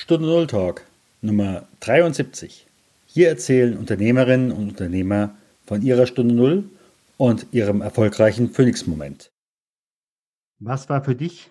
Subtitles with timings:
[0.00, 0.82] Stunde Null Talk
[1.22, 2.68] Nummer 73.
[3.06, 5.34] Hier erzählen Unternehmerinnen und Unternehmer
[5.66, 6.70] von ihrer Stunde Null
[7.16, 9.32] und ihrem erfolgreichen Phoenix-Moment.
[10.60, 11.50] Was war für dich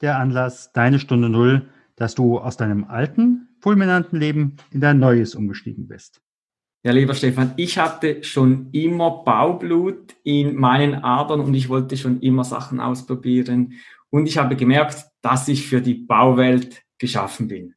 [0.00, 1.66] der Anlass, deine Stunde Null,
[1.96, 6.20] dass du aus deinem alten, fulminanten Leben in dein neues umgestiegen bist?
[6.84, 12.20] Ja, lieber Stefan, ich hatte schon immer Baublut in meinen Adern und ich wollte schon
[12.20, 13.72] immer Sachen ausprobieren.
[14.08, 17.74] Und ich habe gemerkt, dass ich für die Bauwelt geschaffen bin.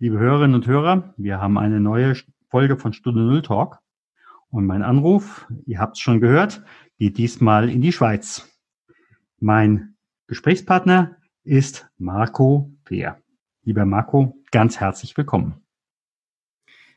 [0.00, 2.16] Liebe Hörerinnen und Hörer, wir haben eine neue
[2.48, 3.78] Folge von Stunde Null Talk.
[4.50, 6.64] Und mein Anruf, ihr habt es schon gehört,
[6.98, 8.48] geht diesmal in die Schweiz.
[9.38, 9.94] Mein
[10.26, 13.22] Gesprächspartner ist Marco Peer.
[13.62, 15.62] Lieber Marco, ganz herzlich willkommen.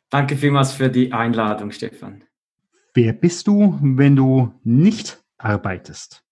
[0.10, 2.24] Danke vielmals für die Einladung, Stefan.
[2.96, 6.24] Wer bist du, wenn du nicht arbeitest?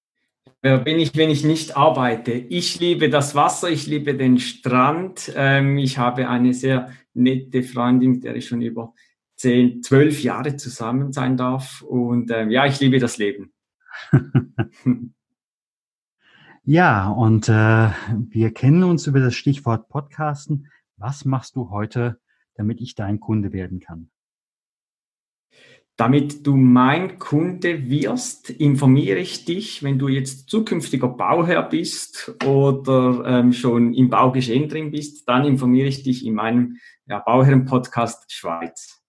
[0.61, 2.31] Wer bin ich, wenn ich nicht arbeite?
[2.31, 5.31] Ich liebe das Wasser, ich liebe den Strand.
[5.35, 8.93] Ähm, ich habe eine sehr nette Freundin, mit der ich schon über
[9.35, 11.81] zehn, zwölf Jahre zusammen sein darf.
[11.81, 13.53] Und ähm, ja, ich liebe das Leben.
[16.63, 17.89] ja, und äh,
[18.29, 20.67] wir kennen uns über das Stichwort Podcasten.
[20.97, 22.19] Was machst du heute,
[22.55, 24.09] damit ich dein Kunde werden kann?
[25.99, 33.25] Damit du mein Kunde wirst, informiere ich dich, wenn du jetzt zukünftiger Bauherr bist oder
[33.25, 39.03] ähm, schon im Baugeschehen drin bist, dann informiere ich dich in meinem ja, Bauherren-Podcast Schweiz.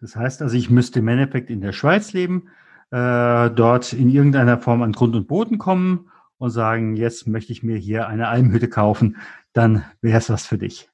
[0.00, 2.50] Das heißt also, ich müsste im Endeffekt in der Schweiz leben,
[2.92, 7.64] äh, dort in irgendeiner Form an Grund und Boden kommen und sagen, jetzt möchte ich
[7.64, 9.16] mir hier eine Almhütte kaufen,
[9.54, 10.88] dann wäre es was für dich.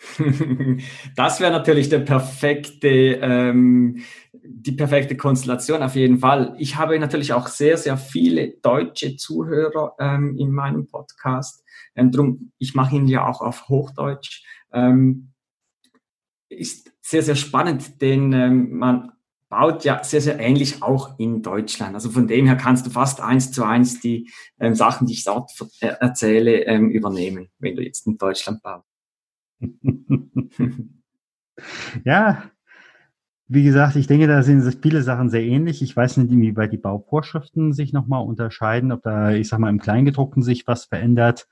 [1.16, 2.88] das wäre natürlich der perfekte,
[3.22, 6.54] ähm, die perfekte Konstellation auf jeden Fall.
[6.58, 11.64] Ich habe natürlich auch sehr, sehr viele deutsche Zuhörer ähm, in meinem Podcast.
[11.94, 14.42] Ähm, drum, ich mache ihn ja auch auf Hochdeutsch.
[14.72, 15.32] Ähm,
[16.48, 19.12] ist sehr, sehr spannend, denn ähm, man
[19.48, 21.94] baut ja sehr, sehr ähnlich auch in Deutschland.
[21.94, 25.24] Also von dem her kannst du fast eins zu eins die ähm, Sachen, die ich
[25.24, 28.89] dort erzähle, ähm, übernehmen, wenn du jetzt in Deutschland baust.
[32.04, 32.42] ja,
[33.52, 35.82] wie gesagt, ich denke, da sind viele Sachen sehr ähnlich.
[35.82, 39.80] Ich weiß nicht, inwieweit die Bauvorschriften sich nochmal unterscheiden, ob da, ich sag mal, im
[39.80, 41.48] Kleingedruckten sich was verändert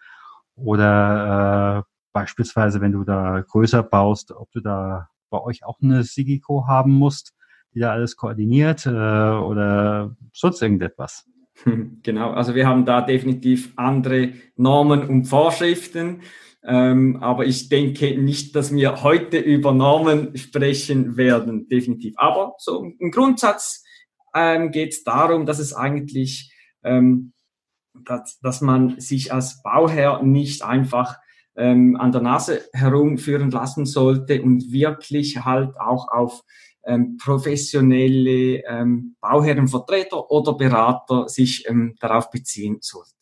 [0.54, 1.82] oder äh,
[2.12, 6.92] beispielsweise, wenn du da größer baust, ob du da bei euch auch eine Sigiko haben
[6.92, 7.34] musst,
[7.74, 11.26] die da alles koordiniert äh, oder sonst irgendetwas.
[12.04, 16.20] Genau, also wir haben da definitiv andere Normen und Vorschriften.
[16.70, 22.12] Ähm, aber ich denke nicht, dass wir heute über Normen sprechen werden, definitiv.
[22.18, 23.82] Aber so im Grundsatz
[24.34, 26.52] ähm, geht es darum, dass es eigentlich,
[26.84, 27.32] ähm,
[28.04, 31.16] dass, dass man sich als Bauherr nicht einfach
[31.56, 36.42] ähm, an der Nase herumführen lassen sollte und wirklich halt auch auf
[36.84, 43.17] ähm, professionelle ähm, Bauherrenvertreter oder Berater sich ähm, darauf beziehen sollte.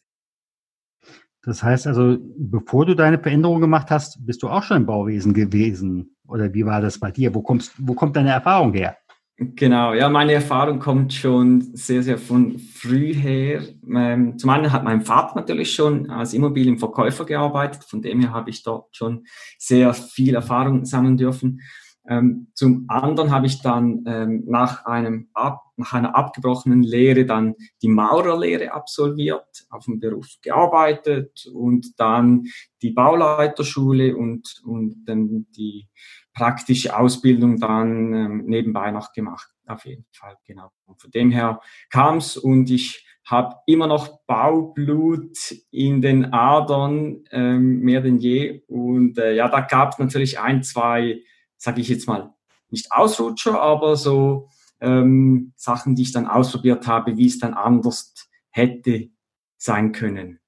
[1.46, 5.32] Das heißt also, bevor du deine Veränderung gemacht hast, bist du auch schon im Bauwesen
[5.32, 6.16] gewesen.
[6.26, 7.32] Oder wie war das bei dir?
[7.34, 8.96] Wo, kommst, wo kommt deine Erfahrung her?
[9.38, 13.62] Genau, ja, meine Erfahrung kommt schon sehr, sehr von früh her.
[13.86, 18.50] Ähm, zum einen hat mein Vater natürlich schon als Immobilienverkäufer gearbeitet, von dem her habe
[18.50, 19.24] ich dort schon
[19.58, 21.60] sehr viel Erfahrung sammeln dürfen.
[22.08, 27.54] Ähm, zum anderen habe ich dann ähm, nach, einem ab, nach einer abgebrochenen Lehre dann
[27.82, 32.44] die Maurerlehre absolviert, auf dem Beruf gearbeitet und dann
[32.82, 35.88] die Bauleiterschule und, und dann die
[36.32, 39.48] praktische Ausbildung dann ähm, nebenbei noch gemacht.
[39.66, 40.70] Auf jeden Fall, genau.
[40.84, 45.36] Und von dem her kam es und ich habe immer noch Baublut
[45.72, 48.62] in den Adern, ähm, mehr denn je.
[48.68, 51.22] Und äh, ja, da gab es natürlich ein, zwei
[51.56, 52.34] sage ich jetzt mal,
[52.70, 54.48] nicht Ausrutscher, aber so
[54.80, 58.14] ähm, Sachen, die ich dann ausprobiert habe, wie es dann anders
[58.50, 59.10] hätte
[59.56, 60.40] sein können.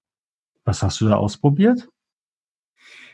[0.64, 1.88] Was hast du da ausprobiert?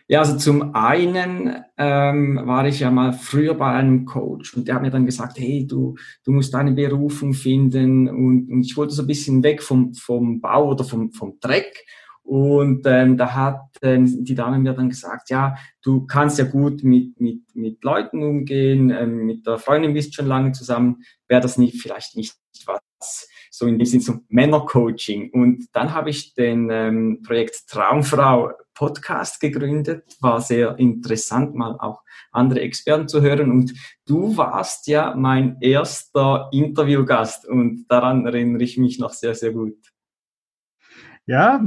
[0.06, 4.75] Ja, also zum einen ähm, war ich ja mal früher bei einem Coach und der
[4.75, 5.94] hat mir dann gesagt, hey, du,
[6.25, 10.43] du musst deine Berufung finden und, und ich wollte so ein bisschen weg vom, vom
[10.43, 11.87] Bau oder vom, vom Dreck
[12.25, 16.82] und ähm, da hat ähm, die Dame mir dann gesagt, ja, du kannst ja gut
[16.82, 21.43] mit, mit, mit Leuten umgehen, ähm, mit der Freundin bist du schon lange zusammen, wäre
[21.43, 22.35] das nicht vielleicht nicht
[22.67, 25.31] was, so in dem Sinne so Männercoaching.
[25.32, 32.03] Und dann habe ich den ähm, Projekt Traumfrau Podcast gegründet, war sehr interessant, mal auch
[32.32, 33.50] andere Experten zu hören.
[33.50, 33.75] Und
[34.06, 39.94] du warst ja mein erster Interviewgast und daran erinnere ich mich noch sehr, sehr gut.
[41.26, 41.65] Ja,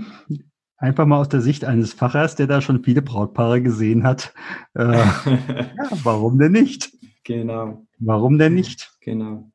[0.77, 4.33] einfach mal aus der Sicht eines Fachers, der da schon viele Brautpaare gesehen hat.
[4.75, 6.91] Äh, ja, warum denn nicht?
[7.23, 7.85] Genau.
[7.99, 8.91] Warum denn nicht?
[9.01, 9.51] Genau.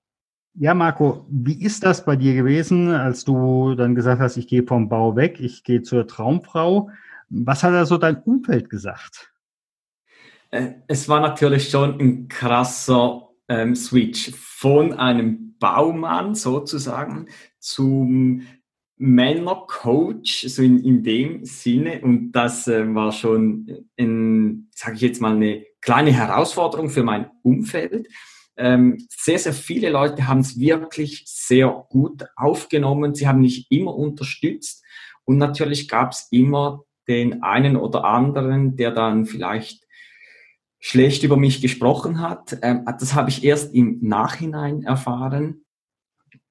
[0.55, 4.65] Ja, Marco, wie ist das bei dir gewesen, als du dann gesagt hast, ich gehe
[4.65, 6.91] vom Bau weg, ich gehe zur Traumfrau?
[7.31, 9.33] Was hat da so dein Umfeld gesagt?
[10.51, 17.29] Äh, es war natürlich schon ein krasser ähm, Switch von einem Baumann sozusagen
[17.59, 18.43] zum
[19.03, 22.01] Männercoach, so in, in dem Sinne.
[22.03, 23.67] Und das äh, war schon,
[23.97, 28.07] sage ich jetzt mal, eine kleine Herausforderung für mein Umfeld.
[28.57, 33.17] Ähm, sehr, sehr viele Leute haben es wirklich sehr gut aufgenommen.
[33.17, 34.85] Sie haben mich immer unterstützt.
[35.25, 39.85] Und natürlich gab es immer den einen oder anderen, der dann vielleicht
[40.79, 42.57] schlecht über mich gesprochen hat.
[42.63, 45.65] Ähm, das habe ich erst im Nachhinein erfahren.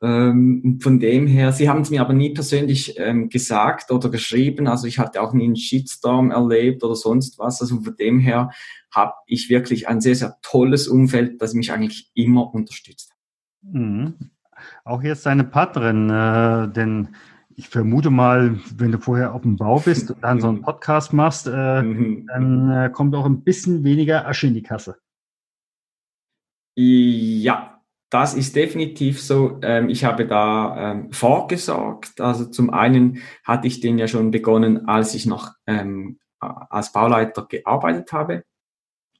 [0.03, 4.68] Ähm, von dem her, sie haben es mir aber nie persönlich ähm, gesagt oder geschrieben.
[4.68, 7.62] Also ich hatte auch nie einen Shitstorm erlebt oder sonst was.
[7.62, 8.50] Also von dem her
[8.94, 13.13] habe ich wirklich ein sehr, sehr tolles Umfeld, das mich eigentlich immer unterstützt.
[13.62, 14.31] Mhm.
[14.83, 17.09] Auch jetzt deine Partnerin, äh, denn
[17.56, 21.13] ich vermute mal, wenn du vorher auf dem Bau bist und dann so einen Podcast
[21.13, 22.25] machst, äh, mhm.
[22.27, 24.97] dann äh, kommt auch ein bisschen weniger Asche in die Kasse.
[26.75, 27.70] Ja,
[28.11, 29.57] das ist definitiv so.
[29.63, 32.19] Ähm, ich habe da ähm, vorgesorgt.
[32.19, 37.45] Also zum einen hatte ich den ja schon begonnen, als ich noch ähm, als Bauleiter
[37.47, 38.43] gearbeitet habe.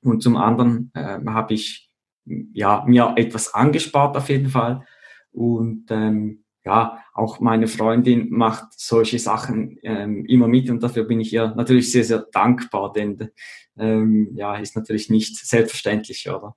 [0.04, 1.90] Und zum anderen ähm, habe ich
[2.26, 4.86] ja mir etwas angespart auf jeden Fall.
[5.32, 11.22] Und ähm, ja, auch meine Freundin macht solche Sachen ähm, immer mit und dafür bin
[11.22, 13.32] ich ihr natürlich sehr, sehr dankbar, denn
[13.78, 16.56] ähm, ja, ist natürlich nicht selbstverständlich, oder?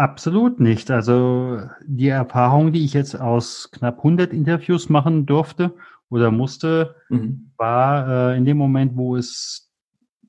[0.00, 0.90] Absolut nicht.
[0.90, 5.76] Also die Erfahrung, die ich jetzt aus knapp 100 Interviews machen durfte
[6.08, 7.52] oder musste, mhm.
[7.58, 9.70] war äh, in dem Moment, wo es,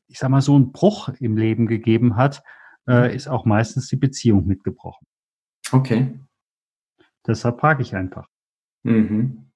[0.09, 2.43] ich sag mal, so einen Bruch im Leben gegeben hat,
[2.85, 3.15] äh, mhm.
[3.15, 5.07] ist auch meistens die Beziehung mitgebrochen.
[5.71, 6.19] Okay.
[7.25, 8.27] Deshalb frage ich einfach.
[8.83, 9.51] Mhm.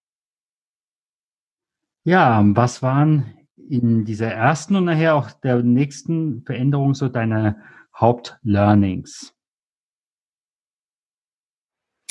[2.06, 7.62] Ja, was waren in dieser ersten und nachher auch der nächsten Veränderung so deine
[7.94, 9.35] Hauptlearnings?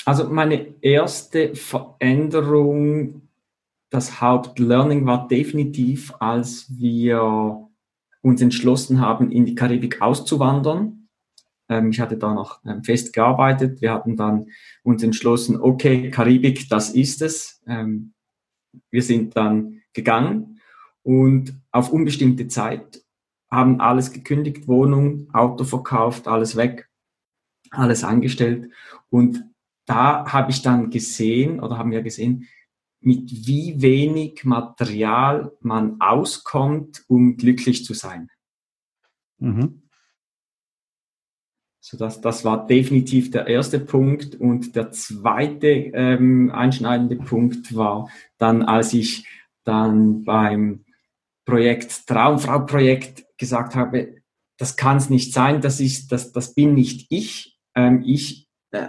[0.04, 3.28] Also meine erste Veränderung,
[3.90, 7.68] das Hauptlearning war definitiv, als wir
[8.20, 11.08] uns entschlossen haben, in die Karibik auszuwandern.
[11.68, 13.80] Ähm, ich hatte da noch ähm, fest gearbeitet.
[13.80, 14.46] Wir hatten dann
[14.82, 17.62] uns entschlossen, okay, Karibik, das ist es.
[17.66, 18.12] Ähm,
[18.90, 20.60] wir sind dann gegangen
[21.02, 23.04] und auf unbestimmte Zeit
[23.50, 26.88] haben alles gekündigt, Wohnung, Auto verkauft, alles weg,
[27.70, 28.70] alles angestellt
[29.10, 29.44] und
[29.86, 32.48] da habe ich dann gesehen oder haben wir gesehen,
[33.00, 38.30] mit wie wenig Material man auskommt, um glücklich zu sein.
[39.38, 39.82] Mhm.
[41.80, 44.36] So das, das war definitiv der erste Punkt.
[44.36, 48.08] Und der zweite ähm, einschneidende Punkt war
[48.38, 49.28] dann, als ich
[49.64, 50.86] dann beim
[51.44, 54.22] Projekt Traumfrau-Projekt gesagt habe,
[54.56, 57.58] das kann es nicht sein, das ist, das, das bin nicht ich.
[57.74, 58.88] Ähm, ich äh,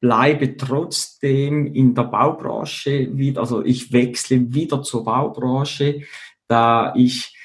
[0.00, 6.02] bleibe trotzdem in der Baubranche wieder, also ich wechsle wieder zur Baubranche,
[6.46, 7.36] da ich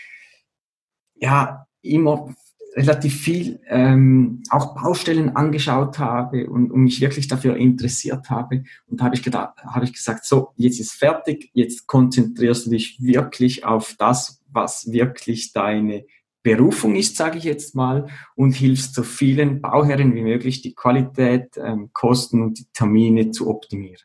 [1.16, 2.34] ja immer
[2.76, 8.64] relativ viel ähm, auch Baustellen angeschaut habe und, und mich wirklich dafür interessiert habe.
[8.88, 12.98] Und habe ich gedacht, habe ich gesagt, so jetzt ist fertig, jetzt konzentrierst du dich
[13.00, 16.06] wirklich auf das, was wirklich deine
[16.44, 21.58] Berufung ist, sage ich jetzt mal, und hilfst so vielen Bauherren wie möglich, die Qualität,
[21.58, 24.02] ähm, Kosten und die Termine zu optimieren.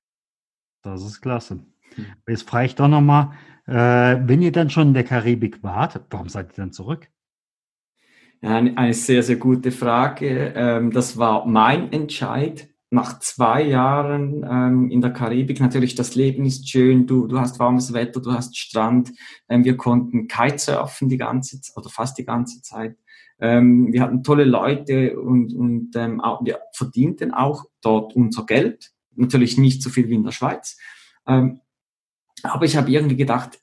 [0.83, 1.59] Das ist klasse.
[2.27, 3.33] Jetzt frage ich doch nochmal,
[3.67, 7.09] äh, wenn ihr dann schon in der Karibik wart, warum seid ihr dann zurück?
[8.41, 10.53] Ja, eine sehr, sehr gute Frage.
[10.55, 16.45] Ähm, das war mein Entscheid nach zwei Jahren ähm, in der Karibik, natürlich das Leben
[16.47, 19.13] ist schön, du, du hast warmes Wetter, du hast Strand,
[19.49, 22.97] ähm, wir konnten Kitesurfen die ganze oder fast die ganze Zeit.
[23.41, 28.91] Ähm, wir hatten tolle Leute und, und ähm, auch, wir verdienten auch dort unser Geld,
[29.15, 30.79] natürlich nicht so viel wie in der Schweiz.
[31.27, 31.61] Ähm,
[32.43, 33.59] aber ich habe irgendwie gedacht,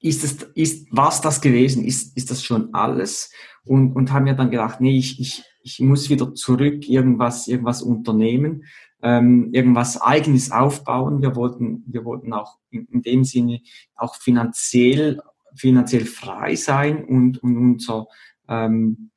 [0.00, 1.84] ist es, ist, was das gewesen?
[1.84, 3.32] Ist, ist das schon alles?
[3.64, 7.82] Und, und haben mir dann gedacht, nee, ich, ich, ich muss wieder zurück irgendwas, irgendwas
[7.82, 8.64] unternehmen,
[9.02, 11.22] ähm, irgendwas eigenes aufbauen.
[11.22, 13.60] Wir wollten, wir wollten auch in, in dem Sinne
[13.96, 15.20] auch finanziell,
[15.56, 18.06] finanziell frei sein und, und unser
[18.48, 19.10] ähm,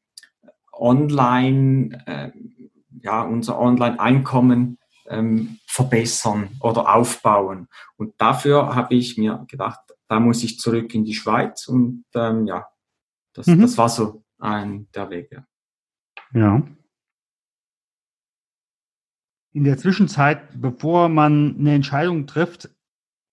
[0.74, 2.32] Online, äh,
[3.04, 7.68] ja, unser Online-Einkommen ähm, verbessern oder aufbauen.
[7.96, 12.48] Und dafür habe ich mir gedacht, da muss ich zurück in die Schweiz und ähm,
[12.48, 12.66] ja,
[13.34, 13.62] das, mhm.
[13.62, 15.36] das war so ein der Wege.
[15.36, 15.46] Ja.
[19.54, 22.70] In der Zwischenzeit, bevor man eine Entscheidung trifft,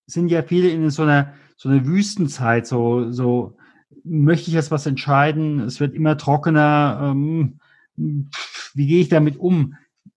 [0.07, 3.57] sind ja viele in so einer so einer Wüstenzeit, so so
[4.03, 7.59] möchte ich jetzt was entscheiden, es wird immer trockener, ähm,
[7.95, 9.75] wie gehe ich damit um?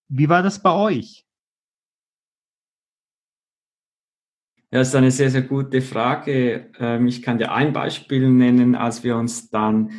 [0.08, 1.26] Wie war das bei euch?
[4.72, 6.70] Ja, das ist eine sehr, sehr gute Frage.
[6.78, 9.90] Ähm, ich kann dir ein Beispiel nennen, als wir uns dann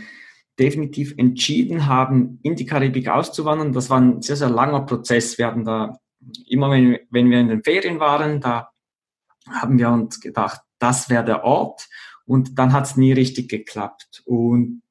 [0.59, 3.73] definitiv entschieden haben, in die Karibik auszuwandern.
[3.73, 5.37] Das war ein sehr, sehr langer Prozess.
[5.37, 5.97] Wir hatten da
[6.47, 8.69] immer, wenn, wenn wir in den Ferien waren, da
[9.49, 11.87] haben wir uns gedacht, das wäre der Ort.
[12.25, 14.21] Und dann hat es nie richtig geklappt.
[14.25, 14.83] Und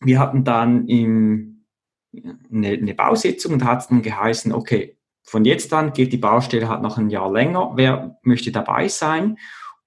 [0.00, 1.64] wir hatten dann im,
[2.12, 6.18] eine, eine Bausitzung und da hat es dann geheißen, okay, von jetzt an geht die
[6.18, 7.72] Baustelle halt noch ein Jahr länger.
[7.76, 9.38] Wer möchte dabei sein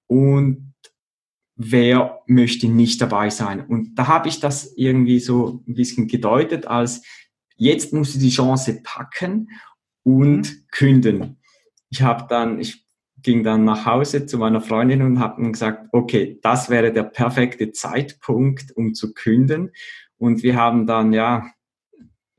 [0.08, 0.75] und
[1.56, 3.66] wer möchte nicht dabei sein?
[3.66, 7.02] Und da habe ich das irgendwie so ein bisschen gedeutet als
[7.58, 9.50] jetzt musst du die Chance packen
[10.04, 10.66] und mhm.
[10.72, 11.38] künden.
[11.90, 12.86] Ich habe dann, ich
[13.26, 17.72] ging dann nach Hause zu meiner Freundin und habe gesagt, okay, das wäre der perfekte
[17.72, 19.72] Zeitpunkt, um zu künden.
[20.18, 21.50] Und wir haben dann ja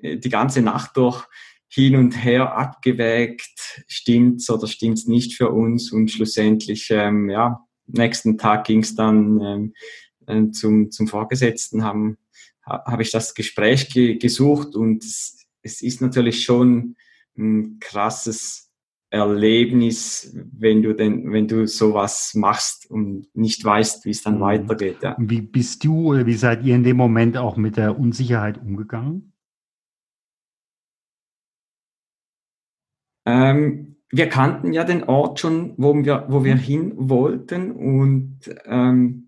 [0.01, 1.27] die ganze Nacht durch
[1.69, 8.39] hin und her abgewägt, stimmt's oder stimmt's nicht für uns und schlussendlich, ähm, ja, nächsten
[8.39, 9.75] Tag ging's dann ähm,
[10.27, 12.19] äh, zum, zum Vorgesetzten, haben
[12.67, 16.97] habe ich das Gespräch ge gesucht und es, es ist natürlich schon
[17.39, 18.73] ein krasses
[19.11, 24.41] Erlebnis, wenn du denn, wenn du sowas machst und nicht weißt, wie es dann mhm.
[24.41, 24.99] weitergeht.
[25.03, 25.15] Ja.
[25.19, 29.33] Wie bist du oder wie seid ihr in dem Moment auch mit der Unsicherheit umgegangen?
[33.25, 36.61] Ähm, wir kannten ja den Ort schon, wo wir, wo wir mhm.
[36.61, 39.27] hin wollten und ähm,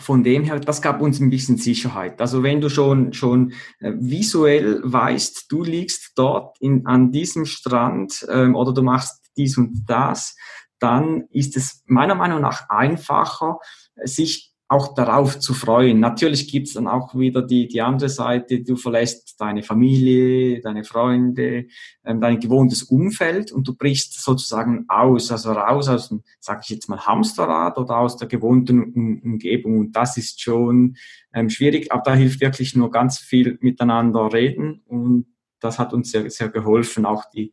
[0.00, 2.20] von dem her, das gab uns ein bisschen Sicherheit.
[2.20, 8.26] Also wenn du schon, schon äh, visuell weißt, du liegst dort in, an diesem Strand
[8.28, 10.36] ähm, oder du machst dies und das,
[10.80, 13.58] dann ist es meiner Meinung nach einfacher,
[14.04, 16.00] sich auch darauf zu freuen.
[16.00, 21.66] Natürlich gibt's dann auch wieder die, die andere Seite, du verlässt deine Familie, deine Freunde,
[22.04, 26.70] ähm, dein gewohntes Umfeld und du brichst sozusagen aus, also raus aus dem, sag ich
[26.70, 29.78] jetzt mal, Hamsterrad oder aus der gewohnten um Umgebung.
[29.78, 30.96] Und das ist schon
[31.34, 35.26] ähm, schwierig, aber da hilft wirklich nur ganz viel miteinander reden und
[35.60, 37.52] das hat uns sehr, sehr geholfen, auch die,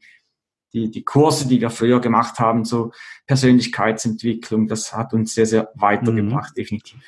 [0.74, 2.92] die, die Kurse, die wir früher gemacht haben, so
[3.28, 6.62] Persönlichkeitsentwicklung, das hat uns sehr, sehr weitergebracht, mhm.
[6.62, 7.00] definitiv.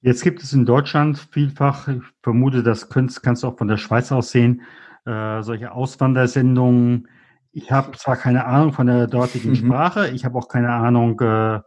[0.00, 3.78] Jetzt gibt es in Deutschland vielfach, ich vermute, das kannst, kannst du auch von der
[3.78, 4.62] Schweiz aus sehen,
[5.06, 7.08] äh, solche Auswandersendungen.
[7.52, 9.56] Ich habe zwar keine Ahnung von der dortigen mhm.
[9.56, 11.60] Sprache, ich habe auch keine Ahnung äh,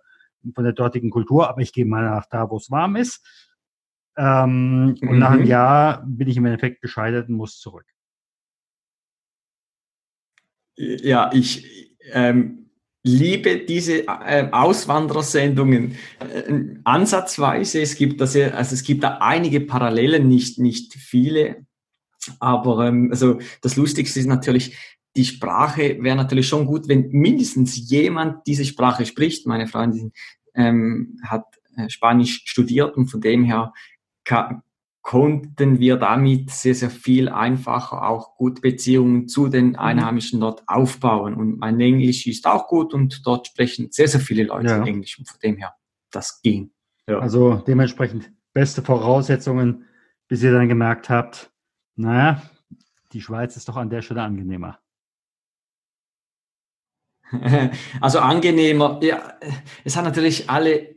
[0.53, 3.25] von der dortigen Kultur, aber ich gehe mal nach da, wo es warm ist.
[4.17, 5.09] Ähm, mhm.
[5.09, 5.47] Und nach einem mhm.
[5.47, 7.85] Jahr bin ich im Endeffekt gescheitert und muss zurück.
[10.77, 11.65] Ja, ich
[12.12, 12.69] ähm,
[13.03, 16.53] liebe diese äh, Auswanderersendungen äh,
[16.84, 17.81] ansatzweise.
[17.81, 21.65] Es gibt da sehr, also es gibt da einige Parallelen, nicht nicht viele,
[22.39, 24.77] aber ähm, also das Lustigste ist natürlich
[25.15, 29.48] die Sprache wäre natürlich schon gut, wenn mindestens jemand diese Sprache spricht.
[29.48, 30.13] Meine Freundin
[30.53, 33.74] ähm, hat äh, Spanisch studiert und von dem her
[35.07, 39.75] konnten wir damit sehr, sehr viel einfacher auch gut Beziehungen zu den mhm.
[39.77, 41.33] Einheimischen dort aufbauen.
[41.33, 44.85] Und mein Englisch ist auch gut und dort sprechen sehr, sehr viele Leute ja.
[44.85, 45.17] Englisch.
[45.17, 45.73] Und von dem her,
[46.11, 46.71] das ging.
[47.07, 47.19] Ja.
[47.19, 49.85] Also dementsprechend beste Voraussetzungen,
[50.27, 51.53] bis ihr dann gemerkt habt,
[51.95, 52.41] naja,
[53.13, 54.79] die Schweiz ist doch an der Stelle angenehmer.
[58.01, 59.37] Also angenehmer, ja,
[59.85, 60.96] es hat natürlich alle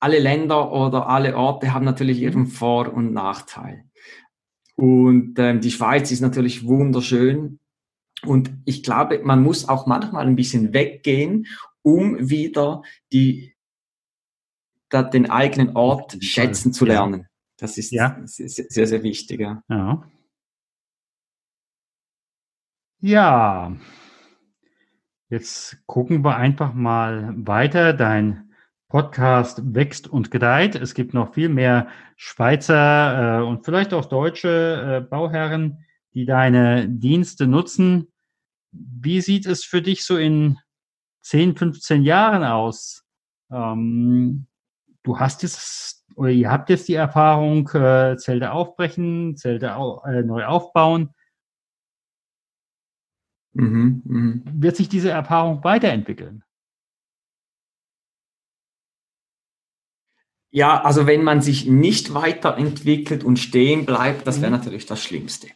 [0.00, 2.22] alle Länder oder alle Orte haben natürlich mhm.
[2.22, 3.84] ihren Vor- und Nachteil.
[4.76, 7.60] Und ähm, die Schweiz ist natürlich wunderschön.
[8.24, 11.46] Und ich glaube, man muss auch manchmal ein bisschen weggehen,
[11.82, 13.54] um wieder die,
[14.88, 17.26] da, den eigenen Ort schätzen zu lernen.
[17.58, 18.20] Das ist ja.
[18.24, 19.40] sehr, sehr, sehr wichtig.
[19.40, 19.62] Ja.
[19.68, 20.02] ja.
[23.02, 23.76] Ja.
[25.28, 27.92] Jetzt gucken wir einfach mal weiter.
[27.92, 28.49] Dein
[28.90, 30.74] Podcast wächst und gedeiht.
[30.74, 36.88] Es gibt noch viel mehr Schweizer äh, und vielleicht auch deutsche äh, Bauherren, die deine
[36.88, 38.12] Dienste nutzen.
[38.72, 40.58] Wie sieht es für dich so in
[41.22, 43.04] 10, 15 Jahren aus?
[43.50, 44.46] Ähm,
[45.04, 50.22] du hast jetzt oder ihr habt jetzt die Erfahrung, äh, Zelte aufbrechen, Zelte au äh,
[50.22, 51.14] neu aufbauen.
[53.52, 54.40] Mhm, mh.
[54.52, 56.42] Wird sich diese Erfahrung weiterentwickeln?
[60.50, 64.58] Ja, also wenn man sich nicht weiterentwickelt und stehen bleibt, das wäre mhm.
[64.58, 65.48] natürlich das Schlimmste.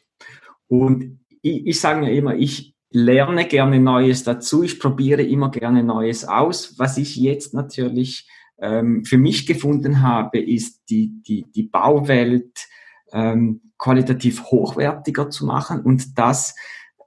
[0.69, 5.83] Und ich, ich sage mir immer, ich lerne gerne Neues dazu, ich probiere immer gerne
[5.83, 6.79] Neues aus.
[6.79, 12.69] Was ich jetzt natürlich ähm, für mich gefunden habe, ist die, die, die Bauwelt
[13.13, 15.81] ähm, qualitativ hochwertiger zu machen.
[15.81, 16.55] Und das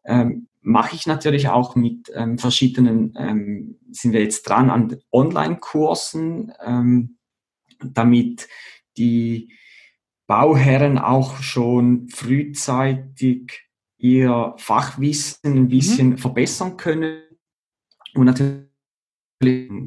[0.04, 6.52] ähm, mache ich natürlich auch mit ähm, verschiedenen, ähm, sind wir jetzt dran an Online-Kursen,
[6.66, 7.17] ähm,
[7.84, 8.48] damit
[8.98, 9.54] die
[10.28, 13.68] Bauherren auch schon frühzeitig
[13.98, 15.68] ihr Fachwissen ein mhm.
[15.70, 16.18] bisschen mhm.
[16.18, 17.22] verbessern können.
[18.14, 18.68] Und natürlich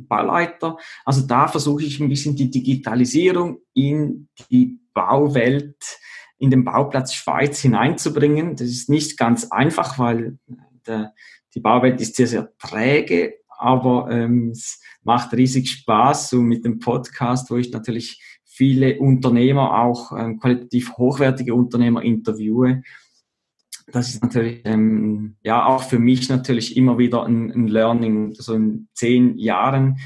[0.09, 0.77] Bauleiter.
[1.05, 5.99] Also da versuche ich ein bisschen die Digitalisierung in die Bauwelt,
[6.39, 8.57] in den Bauplatz Schweiz hineinzubringen.
[8.57, 10.39] Das ist nicht ganz einfach, weil
[10.87, 11.15] der,
[11.55, 16.79] die Bauwelt ist sehr, sehr träge, aber ähm, es macht riesig Spaß, so mit dem
[16.79, 22.83] Podcast, wo ich natürlich viele Unternehmer, auch ähm, qualitativ hochwertige Unternehmer interviewe
[23.93, 28.35] das ist natürlich ähm, ja auch für mich natürlich immer wieder ein, ein Learning.
[28.35, 29.99] So in zehn Jahren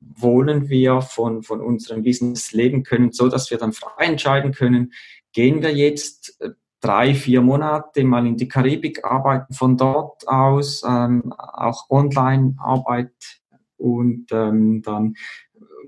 [0.00, 4.92] wollen wir von, von unserem Business leben können, so dass wir dann frei entscheiden können,
[5.32, 6.50] gehen wir jetzt äh,
[6.86, 13.42] drei, vier Monate mal in die Karibik arbeiten, von dort aus ähm, auch Online-Arbeit
[13.76, 15.14] und ähm, dann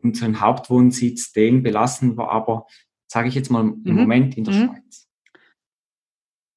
[0.02, 2.66] unseren Hauptwohnsitz, den belassen wir aber,
[3.06, 3.94] sage ich jetzt mal, im mhm.
[3.94, 4.66] Moment in der mhm.
[4.66, 5.08] Schweiz.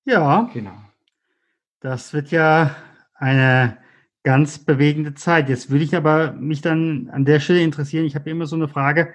[0.06, 0.50] Ja.
[0.54, 0.78] Genau.
[1.80, 2.76] Das wird ja
[3.16, 3.78] eine
[4.24, 5.50] ganz bewegende Zeit.
[5.50, 8.06] Jetzt würde ich aber mich dann an der Stelle interessieren.
[8.06, 9.14] Ich habe immer so eine Frage.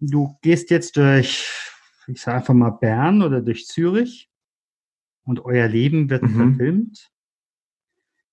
[0.00, 1.48] Du gehst jetzt durch,
[2.06, 4.27] ich sage einfach mal Bern oder durch Zürich
[5.28, 6.56] und euer Leben wird mhm.
[6.56, 7.10] verfilmt.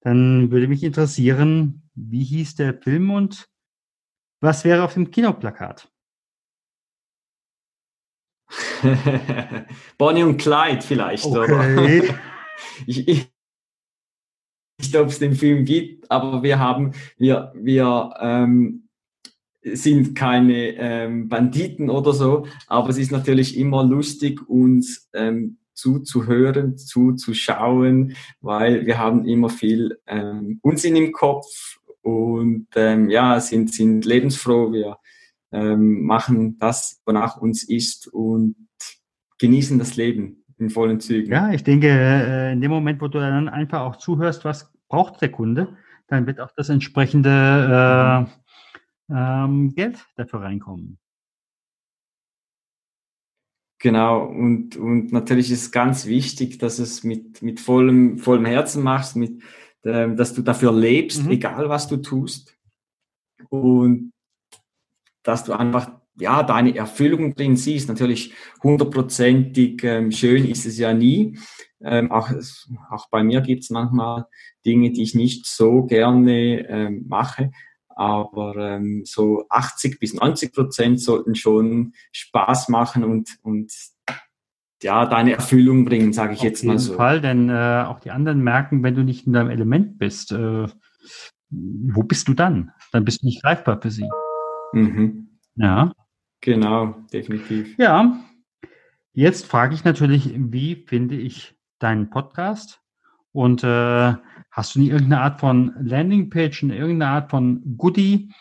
[0.02, 3.50] Dann würde mich interessieren, wie hieß der Film und
[4.42, 5.92] was wäre auf dem Kinoplakat?
[9.98, 11.38] Bonnie und Clyde vielleicht, okay.
[11.38, 12.20] oder?
[12.86, 13.34] ich, ich,
[14.80, 18.88] nicht, ob es den Film gibt, aber wir haben, wir, wir ähm,
[19.64, 26.78] sind keine ähm, Banditen oder so, aber es ist natürlich immer lustig, uns ähm, zuzuhören,
[26.78, 34.06] zuzuschauen, weil wir haben immer viel ähm, Unsinn im Kopf und ähm, ja, sind, sind
[34.06, 34.72] lebensfroh.
[34.72, 34.98] Wir
[35.52, 38.56] ähm, machen das, wonach uns ist und
[39.40, 41.32] genießen das Leben in vollen Zügen.
[41.32, 45.22] Ja, ich denke, äh, in dem Moment, wo du dann einfach auch zuhörst, was braucht
[45.22, 45.76] der Kunde,
[46.08, 48.28] dann wird auch das entsprechende
[49.10, 51.00] äh, ähm, Geld dafür reinkommen.
[53.80, 58.84] Genau, und, und natürlich ist es ganz wichtig, dass es mit, mit vollem, vollem Herzen
[58.84, 59.42] machst, mit,
[59.84, 61.32] ähm, dass du dafür lebst, mhm.
[61.32, 62.58] egal was du tust.
[63.50, 64.14] Und
[65.24, 67.90] dass du einfach ja, deine Erfüllung drin siehst.
[67.90, 68.34] Natürlich
[68.64, 71.38] hundertprozentig ähm, schön ist es ja nie.
[71.84, 72.30] Ähm, auch,
[72.90, 74.26] auch bei mir gibt es manchmal
[74.66, 77.52] Dinge, die ich nicht so gerne ähm, mache.
[77.96, 83.72] Aber ähm, so 80 bis 90 Prozent sollten schon Spaß machen und, und
[84.84, 86.84] ja, deine Erfüllung bringen, sage ich Auf jetzt mal so.
[86.84, 89.98] Auf jeden Fall, denn äh, auch die anderen merken, wenn du nicht in deinem Element
[89.98, 90.68] bist, äh,
[91.50, 92.72] wo bist du dann?
[92.92, 94.10] Dann bist du nicht greifbar für sie.
[94.74, 95.40] Mhm.
[95.56, 95.94] Ja.
[96.42, 97.78] Genau, definitiv.
[97.78, 98.20] Ja.
[99.14, 102.82] Jetzt frage ich natürlich, wie finde ich deinen Podcast?
[103.36, 104.14] Und äh,
[104.50, 108.32] hast du nie irgendeine Art von Landingpage, irgendeine Art von Goodie?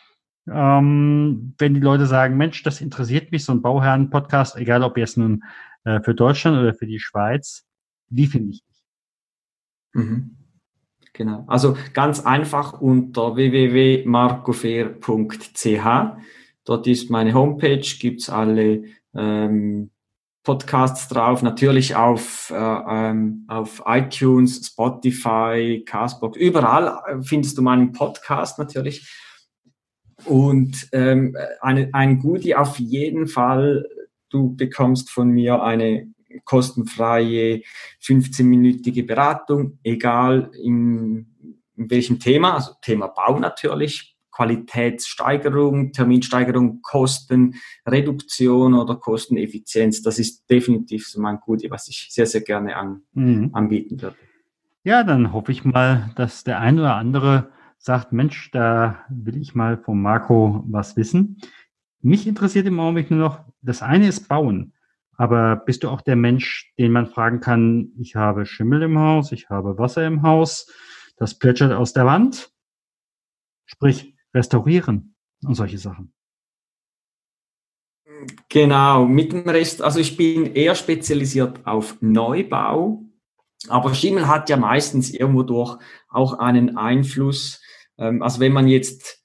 [0.48, 5.18] Ähm, wenn die Leute sagen, Mensch, das interessiert mich, so ein Bauherren-Podcast, egal ob jetzt
[5.18, 5.42] nun
[5.84, 7.66] äh, für Deutschland oder für die Schweiz,
[8.08, 8.84] wie finde ich dich?
[9.94, 10.36] Mhm.
[11.12, 11.44] Genau.
[11.48, 16.16] Also ganz einfach unter www.marcofair.ch
[16.64, 19.90] Dort ist meine Homepage, gibt's alle ähm,
[20.44, 27.92] Podcasts drauf, natürlich auf, äh, ähm, auf iTunes, Spotify, Castbox, überall äh, findest du meinen
[27.92, 29.10] Podcast natürlich.
[30.26, 33.88] Und ähm, eine, ein Goodie auf jeden Fall,
[34.28, 36.08] du bekommst von mir eine
[36.44, 37.62] kostenfreie
[38.02, 41.26] 15-minütige Beratung, egal in,
[41.76, 50.02] in welchem Thema, also Thema Bau natürlich, Qualitätssteigerung, Terminsteigerung, Kostenreduktion oder Kosteneffizienz.
[50.02, 53.50] Das ist definitiv so mein Goodie, was ich sehr, sehr gerne an, mhm.
[53.52, 54.16] anbieten würde.
[54.82, 59.54] Ja, dann hoffe ich mal, dass der ein oder andere sagt, Mensch, da will ich
[59.54, 61.40] mal von Marco was wissen.
[62.00, 64.72] Mich interessiert im Augenblick nur noch, das eine ist Bauen.
[65.16, 69.30] Aber bist du auch der Mensch, den man fragen kann, ich habe Schimmel im Haus,
[69.30, 70.70] ich habe Wasser im Haus,
[71.16, 72.50] das plätschert aus der Wand.
[73.64, 76.12] Sprich, restaurieren und solche Sachen.
[78.48, 83.02] Genau, mit dem Rest, also ich bin eher spezialisiert auf Neubau,
[83.68, 87.60] aber Schimmel hat ja meistens irgendwo durch auch einen Einfluss.
[87.98, 89.24] Ähm, also wenn man jetzt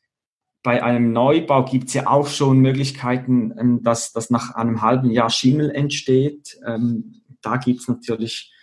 [0.64, 5.12] bei einem Neubau gibt es ja auch schon Möglichkeiten, ähm, dass, dass nach einem halben
[5.12, 6.58] Jahr Schimmel entsteht.
[6.66, 8.54] Ähm, da gibt es natürlich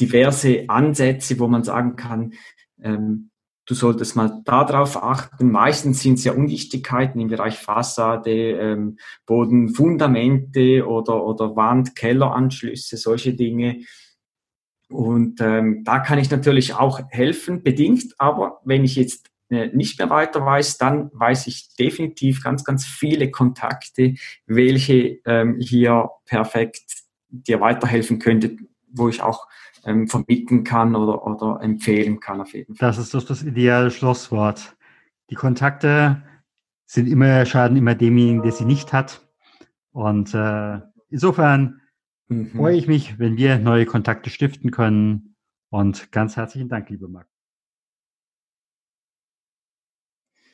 [0.00, 2.34] diverse Ansätze, wo man sagen kann,
[3.66, 5.50] du solltest mal darauf achten.
[5.50, 12.96] Meistens sind es ja Undichtigkeiten im Bereich Fassade, ähm, Boden, Fundamente oder, oder Wand, Kelleranschlüsse,
[12.96, 13.80] solche Dinge.
[14.88, 18.14] Und ähm, da kann ich natürlich auch helfen, bedingt.
[18.18, 22.86] Aber wenn ich jetzt äh, nicht mehr weiter weiß, dann weiß ich definitiv ganz, ganz
[22.86, 24.14] viele Kontakte,
[24.46, 28.56] welche ähm, hier perfekt dir weiterhelfen könnte,
[28.96, 29.46] wo ich auch
[29.84, 32.88] ähm, verbieten kann oder, oder empfehlen kann auf jeden Fall.
[32.88, 34.76] Das ist doch das ideale Schlusswort.
[35.30, 36.22] Die Kontakte
[36.86, 39.26] sind immer, schaden immer demjenigen, der sie nicht hat.
[39.92, 41.80] Und äh, insofern
[42.28, 42.50] mhm.
[42.50, 45.36] freue ich mich, wenn wir neue Kontakte stiften können.
[45.70, 47.26] Und ganz herzlichen Dank, liebe Marc.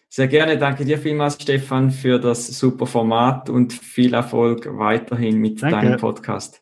[0.09, 5.63] Sehr gerne, danke dir vielmals, Stefan, für das super Format und viel Erfolg weiterhin mit
[5.63, 5.77] danke.
[5.77, 6.62] deinem Podcast.